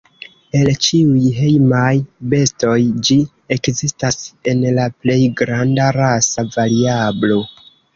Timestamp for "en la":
4.55-4.91